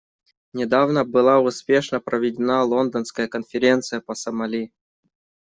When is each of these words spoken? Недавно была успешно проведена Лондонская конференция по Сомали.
Недавно 0.53 1.05
была 1.05 1.39
успешно 1.39 1.99
проведена 1.99 2.63
Лондонская 2.63 3.27
конференция 3.27 4.01
по 4.01 4.15
Сомали. 4.15 4.71